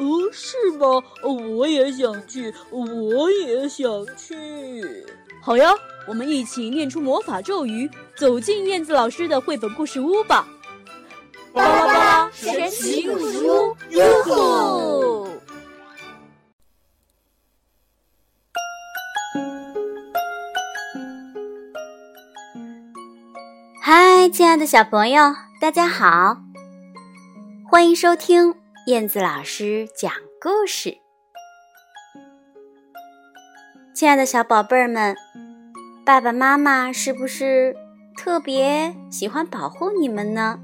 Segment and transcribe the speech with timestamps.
[0.00, 0.86] 哦，是吗？
[1.22, 3.86] 我也想去，我也想
[4.16, 5.06] 去。
[5.42, 5.70] 好呀，
[6.08, 10.48] 我们一起念出魔法咒语，走进燕子老师的绘本故事屋吧。
[11.52, 15.28] 巴拉巴拉神奇故事屋，哟吼！
[23.82, 26.38] 嗨，亲爱的小朋友，大家好，
[27.68, 28.54] 欢迎收听
[28.86, 30.96] 燕子老师讲故事。
[33.94, 35.14] 亲爱的小宝贝儿们，
[36.04, 37.76] 爸爸妈妈是不是
[38.16, 40.58] 特别喜欢保护你们呢？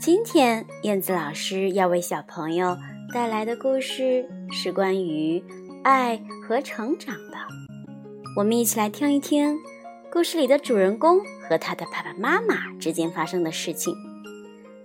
[0.00, 2.76] 今天，燕子老师要为小朋友
[3.12, 5.42] 带来的故事是关于
[5.82, 7.36] 爱和成长的。
[8.36, 9.58] 我们一起来听一听
[10.08, 13.92] 故事里的主人公和他的爸爸妈妈之间发生的事情。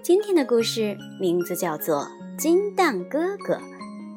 [0.01, 1.97] 今天的故事名字叫做
[2.37, 3.55] 《金蛋哥哥》，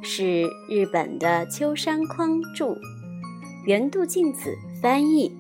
[0.03, 2.77] 是日本的秋山匡著，
[3.67, 5.37] 原度静子翻译。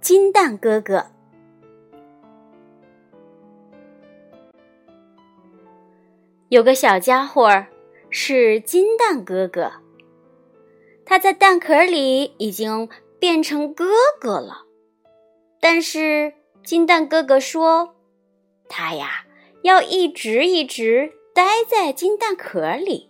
[0.00, 1.06] 金蛋哥哥
[6.52, 7.64] 有个小家伙
[8.10, 9.72] 是金蛋哥哥，
[11.06, 13.86] 他在蛋壳里已经变成哥
[14.20, 14.66] 哥了。
[15.62, 17.94] 但是金蛋哥哥说，
[18.68, 19.24] 他呀
[19.62, 23.08] 要一直一直待在金蛋壳里，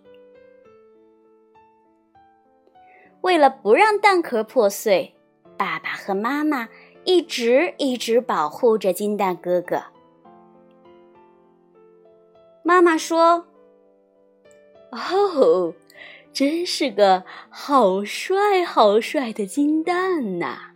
[3.23, 5.17] 为了不让蛋壳破碎，
[5.57, 6.69] 爸爸和妈妈。
[7.05, 9.83] 一直一直保护着金蛋哥哥。
[12.63, 13.47] 妈妈说
[14.93, 15.75] ：“哦，
[16.33, 20.73] 真是个好帅好帅的金蛋呐！”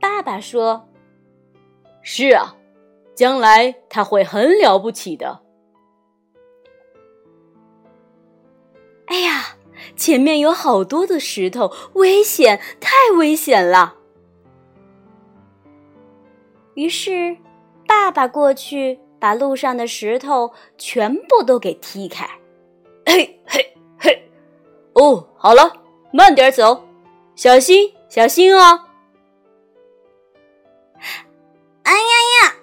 [0.00, 0.88] 爸爸说
[2.02, 2.56] ：“是啊，
[3.14, 5.40] 将来他会很了不起的。”
[9.06, 9.56] 哎呀，
[9.94, 13.96] 前面有好多的石头，危险，太危险了！
[16.74, 17.36] 于是，
[17.86, 22.28] 爸爸过去把路上的石头全部都给踢开。
[23.06, 24.28] 嘿，嘿，嘿！
[24.94, 25.72] 哦，好了，
[26.12, 26.84] 慢点走，
[27.36, 28.80] 小心，小心哦！
[31.84, 32.54] 哎呀呀！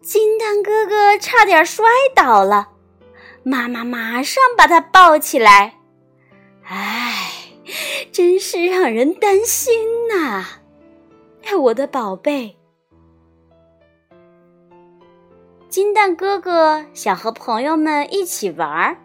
[0.00, 2.68] 金蛋哥哥差点摔倒了，
[3.42, 5.80] 妈妈马上把他抱起来。
[6.68, 7.32] 哎，
[8.12, 10.60] 真是让人担心呐！
[11.42, 12.57] 哎，我的宝贝。
[15.68, 18.96] 金蛋哥哥想和朋友们一起玩儿，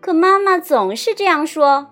[0.00, 1.86] 可妈妈总是这样说：“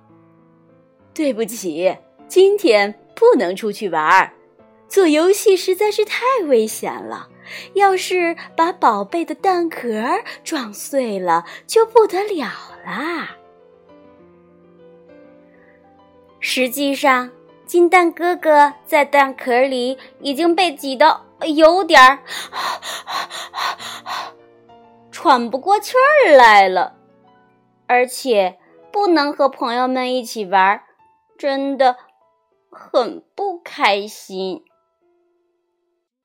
[1.12, 1.94] 对不起，
[2.26, 4.32] 今天不能出去玩儿，
[4.88, 7.28] 做游戏实在是太危险了。
[7.74, 9.86] 要是把宝贝的蛋壳
[10.42, 12.48] 撞碎了，就不得了
[12.86, 13.36] 啦。”
[16.40, 17.30] 实际上，
[17.66, 21.20] 金蛋哥哥在蛋壳里已经被挤得
[21.54, 22.20] 有点儿。
[25.26, 26.94] 喘不过气儿来了，
[27.88, 28.60] 而且
[28.92, 30.84] 不能和朋友们一起玩，
[31.36, 31.96] 真的
[32.70, 34.62] 很不开心。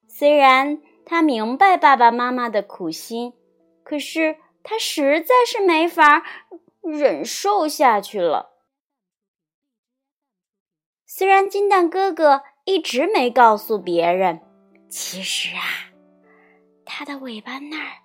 [0.08, 3.34] 虽然他明白爸爸妈妈的苦心，
[3.84, 6.24] 可是他实在是没法
[6.84, 8.52] 忍受下去了。
[11.08, 14.42] 虽然金蛋哥哥一直没告诉别人，
[14.88, 15.90] 其实啊，
[16.86, 18.01] 他的尾巴那儿。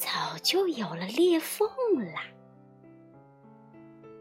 [0.00, 0.08] 早
[0.42, 1.68] 就有了裂缝
[2.14, 2.22] 啦。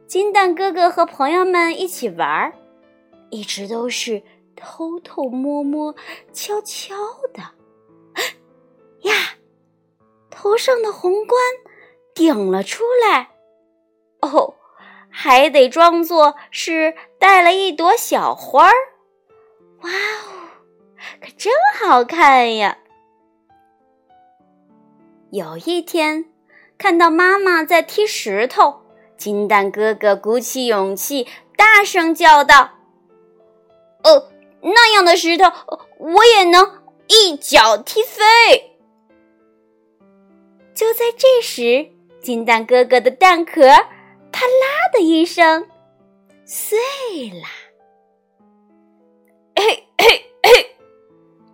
[0.05, 2.53] 金蛋哥哥和朋友们一起玩儿，
[3.29, 4.21] 一直都是
[4.57, 5.95] 偷偷摸摸、
[6.33, 6.95] 悄悄
[7.31, 7.41] 的。
[9.09, 9.13] 呀，
[10.29, 11.41] 头上的红冠
[12.13, 13.29] 顶了出来，
[14.19, 14.55] 哦，
[15.09, 18.73] 还得装作是带了一朵小花儿。
[19.83, 20.49] 哇哦，
[21.21, 22.79] 可真好看呀！
[25.31, 26.25] 有一天，
[26.77, 28.81] 看到妈妈在踢石头，
[29.15, 32.71] 金蛋哥哥鼓起勇气，大声叫道
[34.03, 34.31] ：“哦，
[34.61, 35.45] 那样的石头，
[35.99, 38.77] 我也能一脚踢飞。”
[40.73, 41.89] 就在这时，
[42.23, 43.61] 金蛋哥哥的蛋壳
[44.31, 45.67] “啪啦”的一声
[46.43, 46.79] 碎
[47.29, 47.47] 了。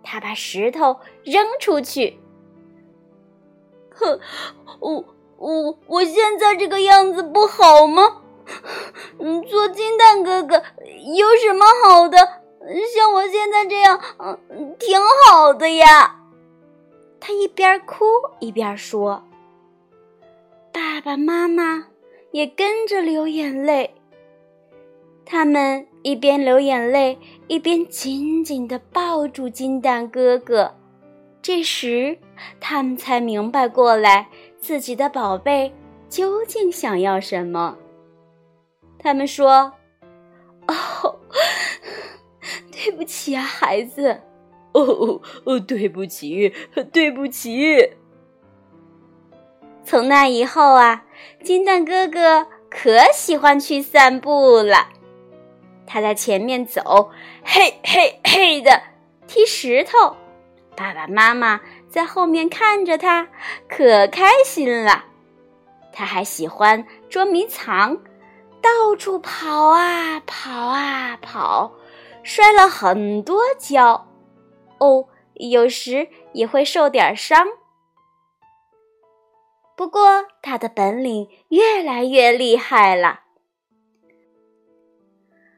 [0.08, 2.18] 他把石头扔出去。
[3.98, 4.20] 哼，
[4.80, 5.04] 我
[5.38, 8.22] 我我现在这个样子不好吗？
[9.18, 10.62] 嗯，做金蛋哥哥
[11.16, 12.18] 有什么好的？
[12.94, 16.16] 像我现在这样，嗯，挺好的呀。
[17.20, 18.04] 他一边哭
[18.40, 19.22] 一边说
[20.72, 21.86] ：“爸爸妈妈
[22.30, 23.94] 也跟着流眼泪。
[25.24, 30.74] 他们一边流眼泪，一边紧紧地抱住金蛋哥哥。
[31.46, 32.18] 这时，
[32.58, 34.26] 他们才明白过来，
[34.58, 35.72] 自己的宝贝
[36.08, 37.78] 究竟想要什么。
[38.98, 39.72] 他们说
[40.66, 41.20] ：‘哦，
[42.72, 44.22] 对不起啊，孩子。’”
[44.74, 46.52] 哦哦，对不起，
[46.92, 47.92] 对不起。
[49.84, 51.04] 从那以后啊，
[51.44, 54.88] 金蛋哥哥可喜欢去散步了。
[55.86, 57.12] 他在前面走，
[57.44, 58.82] 嘿嘿嘿的
[59.28, 60.16] 踢石头，
[60.76, 63.28] 爸爸妈妈在后面看着他，
[63.68, 65.06] 可开心了。
[65.92, 67.96] 他还喜欢捉迷藏，
[68.60, 71.72] 到处跑啊跑啊跑，
[72.22, 74.06] 摔了很多跤。
[74.78, 77.46] 哦，有时也会受点伤，
[79.74, 83.20] 不过他的本领越来越厉害了。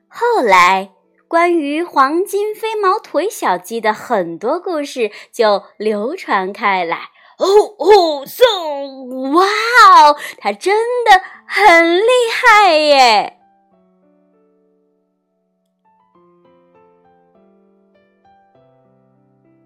[0.06, 0.92] 后来，
[1.28, 7.10] 关于黄金飞毛腿小鸡的很多故事就流传开来。
[7.38, 7.46] 哦
[7.78, 9.30] 哦，嗖！
[9.32, 13.38] 哇哦，它真的很厉害耶！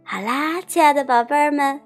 [0.04, 1.80] 好啦，亲爱的宝贝儿们，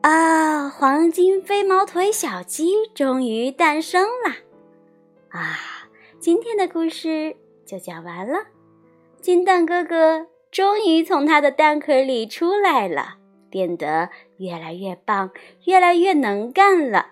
[0.00, 4.34] 啊，黄金飞毛腿小鸡终于诞生了！
[5.38, 5.58] 啊，
[6.18, 7.36] 今天的故事
[7.66, 8.38] 就讲完了。
[9.20, 13.18] 金蛋哥哥终于从他的蛋壳里出来了，
[13.50, 14.08] 变得
[14.38, 15.30] 越来越棒，
[15.64, 17.08] 越来越能干了。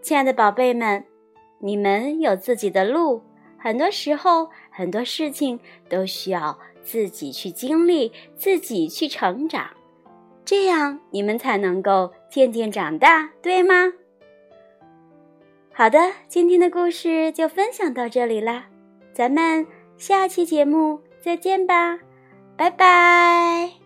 [0.00, 1.04] 亲爱的宝贝们，
[1.60, 3.22] 你们有自己的路，
[3.58, 5.58] 很多时候很多事情
[5.88, 6.58] 都需要。
[6.84, 9.70] 自己去经历，自己去成长，
[10.44, 13.92] 这样你们才能够渐渐长大，对吗？
[15.72, 18.66] 好的，今天的故事就分享到这里啦，
[19.12, 19.66] 咱们
[19.96, 21.98] 下期节目再见吧，
[22.56, 23.81] 拜拜。